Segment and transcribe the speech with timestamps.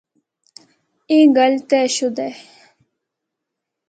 [1.09, 2.41] اے گل طے شدہ ہے۔